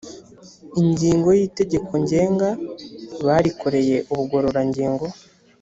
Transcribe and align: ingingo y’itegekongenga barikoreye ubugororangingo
ingingo 0.81 1.29
y’itegekongenga 1.37 2.49
barikoreye 3.25 3.97
ubugororangingo 4.11 5.05